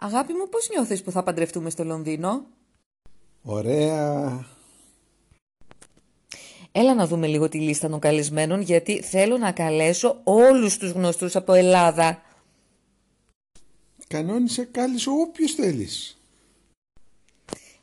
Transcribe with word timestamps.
Αγάπη 0.00 0.32
μου, 0.32 0.48
πώς 0.48 0.68
νιώθεις 0.68 1.02
που 1.02 1.10
θα 1.10 1.22
παντρευτούμε 1.22 1.70
στο 1.70 1.84
Λονδίνο; 1.84 2.46
Ωραία. 3.42 4.46
Έλα 6.72 6.94
να 6.94 7.06
δούμε 7.06 7.26
λίγο 7.26 7.48
τη 7.48 7.60
λίστα 7.60 7.88
των 7.88 8.00
καλεσμένων, 8.00 8.60
γιατί 8.60 9.02
θέλω 9.02 9.38
να 9.38 9.52
καλέσω 9.52 10.20
όλους 10.24 10.76
τους 10.78 10.90
γνωστούς 10.90 11.36
από 11.36 11.52
Ελλάδα. 11.52 12.22
Κανόνισε 14.08 14.64
κάλεσε 14.64 15.10
όποιος 15.10 15.54
θέλεις. 15.54 16.17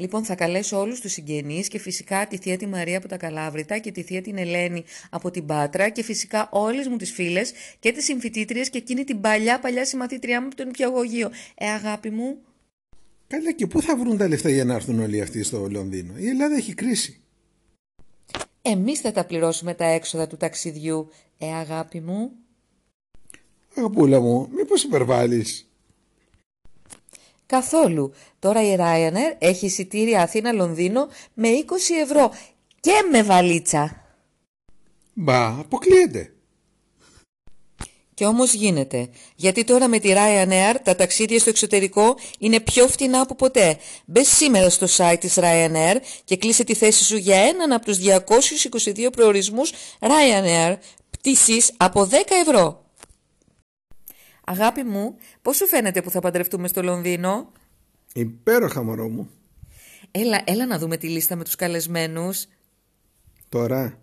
Λοιπόν, 0.00 0.24
θα 0.24 0.34
καλέσω 0.34 0.80
όλους 0.80 1.00
τους 1.00 1.12
συγγενείς 1.12 1.68
και 1.68 1.78
φυσικά 1.78 2.26
τη 2.26 2.36
θεία 2.36 2.56
τη 2.56 2.66
Μαρία 2.66 2.98
από 2.98 3.08
τα 3.08 3.16
Καλάβρητα 3.16 3.78
και 3.78 3.92
τη 3.92 4.02
θεία 4.02 4.22
την 4.22 4.38
Ελένη 4.38 4.84
από 5.10 5.30
την 5.30 5.46
Πάτρα 5.46 5.88
και 5.88 6.02
φυσικά 6.02 6.48
όλες 6.52 6.88
μου 6.88 6.96
τις 6.96 7.12
φίλες 7.12 7.52
και 7.78 7.92
τις 7.92 8.04
συμφιτήτριες 8.04 8.70
και 8.70 8.78
εκείνη 8.78 9.04
την 9.04 9.20
παλιά 9.20 9.60
παλιά 9.60 9.84
συμμαθήτριά 9.84 10.40
μου 10.40 10.46
από 10.46 10.56
τον 10.56 10.68
Υπηαγωγείο. 10.68 11.30
Ε, 11.54 11.68
αγάπη 11.68 12.10
μου. 12.10 12.38
Καλά 13.26 13.52
και 13.52 13.66
πού 13.66 13.82
θα 13.82 13.96
βρουν 13.96 14.16
τα 14.16 14.28
λεφτά 14.28 14.50
για 14.50 14.64
να 14.64 14.74
έρθουν 14.74 15.00
όλοι 15.00 15.20
αυτοί 15.20 15.42
στο 15.42 15.68
Λονδίνο; 15.70 16.12
Η 16.16 16.28
Ελλάδα 16.28 16.54
έχει 16.54 16.74
κρίση. 16.74 17.20
Εμείς 18.62 19.00
θα 19.00 19.12
τα 19.12 19.24
πληρώσουμε 19.24 19.74
τα 19.74 19.84
έξοδα 19.84 20.26
του 20.26 20.36
ταξιδιού. 20.36 21.08
Ε, 21.38 21.54
αγάπη 21.54 22.00
μου. 22.00 22.30
Αγαπούλα 23.74 24.20
μου, 24.20 24.48
μήπως 24.54 24.82
υπερβάλλεις; 24.82 25.67
Καθόλου. 27.48 28.12
Τώρα 28.38 28.62
η 28.72 28.76
Ryanair 28.78 29.36
έχει 29.38 29.66
εισιτήρια 29.66 30.22
Αθήνα-Λονδίνο 30.22 31.08
με 31.34 31.48
20 31.48 31.72
ευρώ 32.02 32.32
και 32.80 32.92
με 33.10 33.22
βαλίτσα. 33.22 34.04
Μπα, 35.14 35.46
αποκλείεται. 35.46 36.32
Και 38.14 38.26
όμως 38.26 38.52
γίνεται. 38.52 39.08
Γιατί 39.36 39.64
τώρα 39.64 39.88
με 39.88 39.98
τη 39.98 40.12
Ryanair 40.12 40.74
τα 40.82 40.94
ταξίδια 40.94 41.38
στο 41.38 41.50
εξωτερικό 41.50 42.16
είναι 42.38 42.60
πιο 42.60 42.88
φτηνά 42.88 43.20
από 43.20 43.34
ποτέ. 43.34 43.78
Μπε 44.04 44.22
σήμερα 44.22 44.70
στο 44.70 44.86
site 44.96 45.16
της 45.20 45.34
Ryanair 45.36 45.96
και 46.24 46.36
κλείσε 46.36 46.64
τη 46.64 46.74
θέση 46.74 47.04
σου 47.04 47.16
για 47.16 47.36
έναν 47.36 47.72
από 47.72 47.84
τους 47.84 47.98
222 47.98 49.08
προορισμούς 49.12 49.72
Ryanair. 50.00 50.76
Πτήσεις 51.10 51.72
από 51.76 52.08
10 52.10 52.14
ευρώ. 52.46 52.87
Αγάπη 54.48 54.82
μου, 54.82 55.16
πώς 55.42 55.56
σου 55.56 55.66
φαίνεται 55.66 56.02
που 56.02 56.10
θα 56.10 56.20
παντρευτούμε 56.20 56.68
στο 56.68 56.82
Λονδίνο; 56.82 57.52
Υπέροχα 58.12 58.82
μωρό 58.82 59.08
μου. 59.08 59.30
Έλα, 60.10 60.40
έλα 60.44 60.66
να 60.66 60.78
δούμε 60.78 60.96
τη 60.96 61.08
λίστα 61.08 61.36
με 61.36 61.44
τους 61.44 61.54
καλεσμένους. 61.54 62.46
Τώρα. 63.48 63.98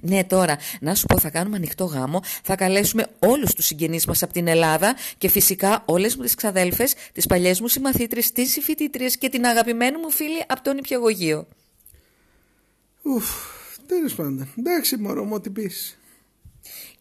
Ναι, 0.00 0.24
τώρα, 0.24 0.58
να 0.80 0.94
σου 0.94 1.06
πω, 1.06 1.18
θα 1.18 1.30
κάνουμε 1.30 1.56
ανοιχτό 1.56 1.84
γάμο. 1.84 2.20
Θα 2.42 2.56
καλέσουμε 2.56 3.06
όλους 3.18 3.54
τους 3.54 3.64
συγγενείς 3.64 4.06
μας 4.06 4.22
από 4.22 4.32
την 4.32 4.46
Ελλάδα 4.46 4.96
και 5.18 5.28
φυσικά 5.28 5.82
όλες 5.84 6.16
μου 6.16 6.22
τις 6.22 6.34
ξαδέλφες, 6.34 6.94
τις 7.12 7.26
παλιές 7.26 7.60
μου 7.60 7.68
συμμαθήτρες, 7.68 8.32
τις 8.32 8.52
συμφοιτήτριες 8.52 9.18
και 9.18 9.28
την 9.28 9.46
αγαπημένη 9.46 9.96
μου 9.96 10.10
φίλη 10.10 10.44
από 10.46 10.62
τον 10.62 10.78
Υπηαγωγείο. 10.78 11.46
Ουφ, 13.02 13.26
τέλος 13.86 14.14
πάντων. 14.14 14.48
Εντάξει 14.58 14.96
μωρό 14.96 15.24
μου, 15.24 15.34
ό,τι 15.34 15.50
πεις 15.50 15.98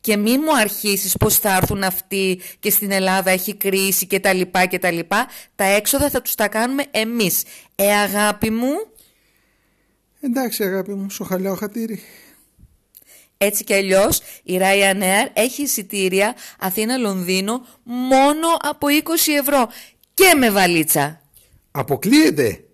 και 0.07 0.17
μη 0.17 0.37
μου 0.37 0.57
αρχίσεις 0.57 1.17
πως 1.17 1.39
θα 1.39 1.55
έρθουν 1.55 1.83
αυτοί 1.83 2.39
και 2.59 2.69
στην 2.69 2.91
Ελλάδα 2.91 3.31
έχει 3.31 3.55
κρίση 3.55 4.07
και 4.07 4.19
τα 4.19 4.33
λοιπά 4.33 4.65
και 4.65 4.79
τα 4.79 4.91
λοιπά. 4.91 5.27
Τα 5.55 5.63
έξοδα 5.63 6.09
θα 6.09 6.21
τους 6.21 6.35
τα 6.35 6.47
κάνουμε 6.47 6.83
εμείς. 6.91 7.43
Ε 7.75 7.93
αγάπη 7.93 8.49
μου. 8.49 8.71
Εντάξει 10.19 10.63
αγάπη 10.63 10.93
μου, 10.93 11.07
χαλιάω 11.25 11.55
χατήρι. 11.55 12.03
Έτσι 13.37 13.63
κι 13.63 13.73
αλλιώς 13.73 14.21
η 14.43 14.57
Ryanair 14.61 15.29
έχει 15.33 15.61
εισιτήρια 15.61 16.35
Αθήνα-Λονδίνο 16.59 17.65
μόνο 17.83 18.47
από 18.59 18.87
20 18.87 19.39
ευρώ 19.39 19.69
και 20.13 20.33
με 20.37 20.49
βαλίτσα. 20.49 21.21
Αποκλείεται. 21.71 22.66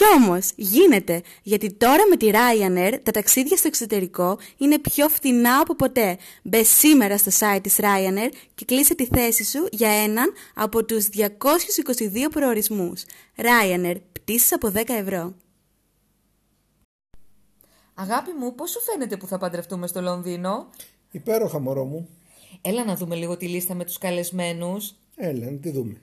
Κι 0.00 0.06
όμως 0.16 0.52
γίνεται, 0.56 1.22
γιατί 1.42 1.72
τώρα 1.72 2.06
με 2.08 2.16
τη 2.16 2.30
Ryanair 2.32 2.98
τα 3.02 3.10
ταξίδια 3.10 3.56
στο 3.56 3.68
εξωτερικό 3.68 4.38
είναι 4.56 4.78
πιο 4.78 5.08
φθηνά 5.08 5.58
από 5.60 5.74
ποτέ. 5.74 6.18
Μπε 6.42 6.62
σήμερα 6.62 7.18
στο 7.18 7.30
site 7.38 7.60
της 7.62 7.76
Ryanair 7.80 8.28
και 8.54 8.64
κλείσε 8.64 8.94
τη 8.94 9.06
θέση 9.06 9.44
σου 9.44 9.68
για 9.70 9.88
έναν 9.88 10.32
από 10.54 10.84
τους 10.84 11.08
222 11.16 12.30
προορισμούς. 12.30 13.04
Ryanair, 13.36 13.96
πτήσεις 14.12 14.52
από 14.52 14.72
10 14.74 14.82
ευρώ. 14.86 15.34
Αγάπη 17.94 18.30
μου, 18.32 18.54
πώς 18.54 18.70
σου 18.70 18.80
φαίνεται 18.80 19.16
που 19.16 19.26
θα 19.26 19.38
παντρευτούμε 19.38 19.86
στο 19.86 20.00
Λονδίνο; 20.00 20.70
Υπέροχα 21.10 21.58
μωρό 21.58 21.84
μου. 21.84 22.08
Έλα 22.62 22.84
να 22.84 22.96
δούμε 22.96 23.14
λίγο 23.16 23.36
τη 23.36 23.48
λίστα 23.48 23.74
με 23.74 23.84
τους 23.84 23.98
καλεσμένους. 23.98 24.94
Έλα, 25.16 25.50
να 25.50 25.56
τη 25.56 25.70
δούμε. 25.70 26.00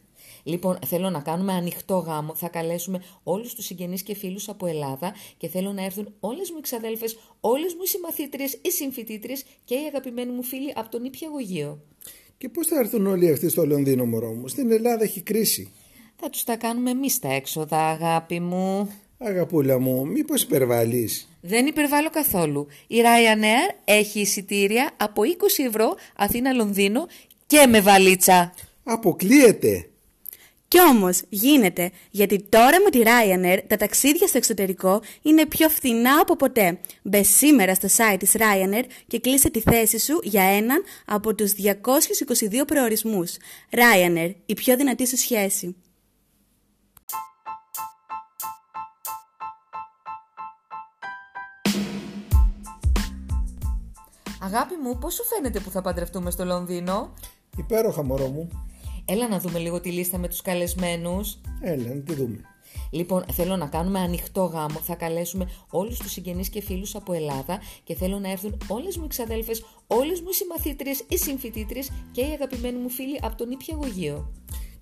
Λοιπόν, 0.48 0.80
θέλω 0.86 1.10
να 1.10 1.20
κάνουμε 1.20 1.54
ανοιχτό 1.54 1.98
γάμο. 1.98 2.36
Θα 2.36 2.48
καλέσουμε 2.48 3.04
όλους 3.24 3.54
τους 3.54 3.66
συγγενείς 3.66 4.02
και 4.04 4.16
φίλους 4.16 4.50
από 4.50 4.66
Ελλάδα 4.66 5.14
και 5.38 5.48
θέλω 5.48 5.72
να 5.74 5.84
έρθουν 5.84 6.14
όλες 6.20 6.52
μου 6.52 6.58
οι 6.58 6.62
ξαδέλφες, 6.62 7.18
όλες 7.40 7.74
μου 7.74 7.82
οι 7.84 7.88
συμμαθήτριες, 7.88 8.58
οι 8.62 8.72
συμφοιτήτριες 8.72 9.46
και 9.64 9.74
οι 9.74 9.86
αγαπημένοι 9.88 10.32
μου 10.32 10.44
φίλοι 10.44 10.74
από 10.76 10.90
τον 10.90 11.04
Ήπιαγωγείο. 11.04 11.80
Και 12.38 12.50
πώς 12.50 12.68
θα 12.68 12.80
έρθουν 12.80 13.08
όλοι 13.08 13.32
αυτοί 13.32 13.50
στο 13.50 13.66
Λονδίνο, 13.66 14.06
μωρό 14.06 14.32
μου; 14.34 14.48
Στην 14.48 14.72
Ελλάδα 14.72 15.04
έχει 15.04 15.22
κρίση. 15.22 15.72
Θα 16.16 16.30
τους 16.30 16.44
τα 16.44 16.56
κάνουμε 16.56 16.90
εμείς 16.90 17.20
τα 17.20 17.34
έξοδα, 17.34 17.78
αγάπη 17.78 18.40
μου. 18.40 18.90
Αγαπούλα 19.18 19.80
μου, 19.80 20.08
μήπως 20.08 20.42
υπερβάλλεις; 20.42 21.30
Δεν 21.42 21.66
υπερβάλλω 21.66 22.10
καθόλου. 22.10 22.68
Η 22.88 22.96
Ryanair 23.02 23.76
έχει 23.86 24.20
εισιτήρια 24.20 24.92
από 24.98 25.22
20 25.24 25.64
ευρώ 25.68 25.96
Αθήνα-Λονδίνο 26.16 27.08
και 27.48 27.66
με 27.70 27.82
βαλίτσα. 27.82 28.54
Αποκλείεται. 28.84 29.90
Κι 30.70 30.80
όμως 30.80 31.22
γίνεται, 31.30 31.92
γιατί 32.12 32.42
τώρα 32.42 32.82
με 32.82 32.90
τη 32.90 33.02
Ryanair 33.04 33.60
τα 33.68 33.78
ταξίδια 33.78 34.28
στο 34.28 34.38
εξωτερικό 34.38 35.02
είναι 35.22 35.46
πιο 35.46 35.70
φθηνά 35.70 36.20
από 36.22 36.36
ποτέ. 36.36 36.80
Μπε 37.02 37.24
σήμερα 37.24 37.76
στο 37.76 37.88
site 37.98 38.18
της 38.20 38.36
Ryanair 38.38 38.84
και 39.08 39.20
κλείσε 39.20 39.50
τη 39.50 39.60
θέση 39.60 40.00
σου 40.00 40.20
για 40.24 40.44
έναν 40.44 40.84
από 41.06 41.36
τους 41.36 41.52
222 41.54 42.66
προορισμούς. 42.68 43.38
Ryanair, 43.72 44.32
η 44.46 44.54
πιο 44.54 44.76
δυνατή 44.76 45.08
σου 45.08 45.18
σχέση. 45.18 45.76
Αγάπη 54.42 54.76
μου, 54.76 54.98
πώς 54.98 55.14
σου 55.14 55.24
φαίνεται 55.24 55.60
που 55.60 55.70
θα 55.70 55.82
παντρευτούμε 55.82 56.32
στο 56.32 56.46
Λονδίνο; 56.46 57.14
Υπέροχα 57.58 58.04
μωρό 58.04 58.28
μου. 58.28 58.67
Έλα 59.10 59.28
να 59.28 59.40
δούμε 59.40 59.60
λίγο 59.60 59.82
τη 59.82 59.92
λίστα 59.92 60.18
με 60.18 60.28
τους 60.28 60.42
καλεσμένους. 60.42 61.38
Έλα, 61.62 61.94
να 61.94 62.02
τη 62.02 62.14
δούμε. 62.14 62.42
Λοιπόν, 62.92 63.26
θέλω 63.32 63.56
να 63.56 63.66
κάνουμε 63.68 64.00
ανοιχτό 64.00 64.44
γάμο. 64.44 64.80
Θα 64.80 64.96
καλέσουμε 64.96 65.50
όλους 65.70 66.00
τους 66.00 66.12
συγγενείς 66.12 66.50
και 66.50 66.62
φίλους 66.62 66.96
από 66.96 67.14
Ελλάδα 67.14 67.60
και 67.84 67.96
θέλω 67.96 68.20
να 68.20 68.32
έρθουν 68.32 68.58
όλες 68.68 68.98
μου 68.98 69.04
οι 69.04 69.08
ξαδέλφες, 69.08 69.66
όλες 69.88 70.22
μου 70.22 70.28
οι 70.30 70.34
συμμαθήτριες, 70.34 71.04
οι 71.10 71.18
συμφοιτήτριες 71.18 71.92
και 72.12 72.22
οι 72.22 72.32
αγαπημένοι 72.34 72.78
μου 72.78 72.90
φίλοι 72.90 73.20
από 73.22 73.38
τον 73.38 73.52
Ήπιαγωγείο. 73.52 74.32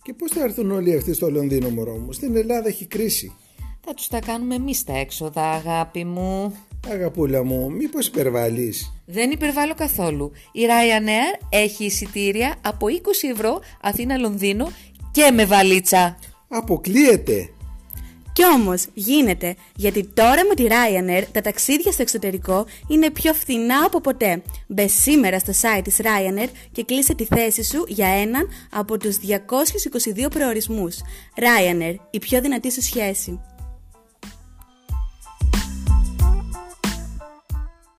Και 0.02 0.14
πώς 0.14 0.32
θα 0.32 0.44
έρθουν 0.44 0.72
όλοι 0.72 0.96
αυτοί 0.96 1.14
στο 1.14 1.30
Λονδίνο, 1.30 1.70
μωρό 1.70 1.98
μου; 1.98 2.12
Στην 2.12 2.36
Ελλάδα 2.36 2.68
έχει 2.68 2.86
κρίση. 2.86 3.36
Θα 3.82 3.94
τους 3.94 4.08
τα 4.08 4.20
κάνουμε 4.20 4.56
εμείς 4.56 4.84
τα 4.84 4.98
έξοδα, 4.98 5.52
αγάπη 5.52 6.04
μου. 6.06 6.56
Αγαπούλα 6.92 7.44
μου, 7.44 7.72
μήπως 7.72 8.08
υπερβάλλεις; 8.08 8.94
Δεν 9.06 9.32
υπερβάλλω 9.32 9.74
καθόλου. 9.76 10.32
Η 10.52 10.62
Ryanair 10.66 11.46
έχει 11.50 11.86
εισιτήρια 11.86 12.56
από 12.62 12.88
20 12.90 13.30
ευρώ 13.32 13.60
Αθήνα-Λονδίνο 13.82 14.72
και 15.12 15.32
με 15.32 15.46
βαλίτσα. 15.46 16.18
Αποκλείεται. 16.48 17.50
Κι 18.34 18.46
όμως 18.46 18.88
γίνεται, 18.94 19.56
γιατί 19.76 20.08
τώρα 20.14 20.46
με 20.46 20.56
τη 20.56 20.66
Ryanair 20.68 21.24
τα 21.32 21.42
ταξίδια 21.42 21.92
στο 21.92 22.02
εξωτερικό 22.02 22.66
είναι 22.88 23.12
πιο 23.12 23.34
φθηνά 23.34 23.84
από 23.86 24.02
ποτέ. 24.02 24.42
Μπε 24.68 24.88
σήμερα 24.88 25.40
στο 25.40 25.54
site 25.62 25.82
της 25.84 25.98
Ryanair 26.02 26.50
και 26.72 26.84
κλείσε 26.84 27.16
τη 27.16 27.26
θέση 27.26 27.64
σου 27.64 27.86
για 27.88 28.08
έναν 28.08 28.48
από 28.72 28.98
τους 28.98 29.18
222 29.18 30.30
προορισμούς. 30.30 30.98
Ryanair, 31.36 31.96
η 32.10 32.20
πιο 32.20 32.42
δυνατή 32.42 32.72
σου 32.72 32.82
σχέση. 32.82 33.40